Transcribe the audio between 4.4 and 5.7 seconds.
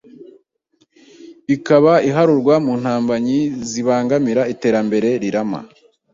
iterambere rirama.